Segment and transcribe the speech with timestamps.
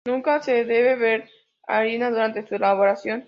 [0.07, 1.29] Nunca se debe verter
[1.67, 3.19] harina durante su elaboración.